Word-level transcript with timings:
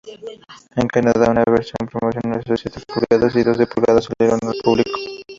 En 0.77 0.87
Canadá, 0.87 1.29
una 1.29 1.43
versión 1.45 1.87
promocional 1.87 2.41
de 2.41 2.57
siete 2.57 2.79
pulgadas 2.91 3.35
y 3.35 3.43
doce 3.43 3.67
pulgadas 3.67 4.05
salieron 4.05 4.39
al 4.41 4.55
público. 4.63 4.89